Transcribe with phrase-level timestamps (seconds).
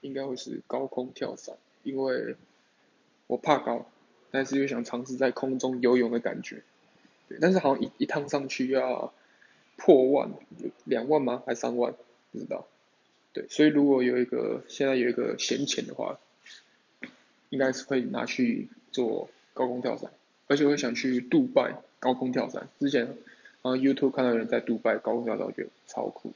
[0.00, 2.36] 应该会是高空跳伞，因为
[3.26, 3.86] 我怕高，
[4.30, 6.62] 但是又想尝试在空中游泳的感觉。
[7.28, 9.12] 对，但是好像一一趟上去要
[9.76, 10.30] 破万，
[10.84, 11.42] 两万吗？
[11.46, 11.94] 还三万？
[12.32, 12.66] 不知道。
[13.32, 16.18] 对，所以如果有一个现在有一个闲钱的话，
[17.50, 20.10] 应该是可以拿去做高空跳伞，
[20.46, 22.68] 而且我想去杜拜高空跳伞。
[22.78, 23.16] 之前
[23.62, 26.32] 啊 YouTube 看到有人在杜拜高空跳伞，我觉得超酷。